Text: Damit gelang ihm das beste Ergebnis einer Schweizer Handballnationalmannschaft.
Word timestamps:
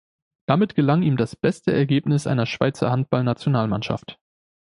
Damit 0.47 0.73
gelang 0.73 1.03
ihm 1.03 1.15
das 1.15 1.35
beste 1.35 1.71
Ergebnis 1.73 2.25
einer 2.25 2.47
Schweizer 2.47 2.89
Handballnationalmannschaft. 2.89 4.17